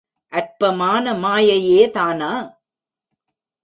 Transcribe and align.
அற்பமான 0.33 1.13
மாயை 1.13 1.59
யேதானா? 1.69 2.31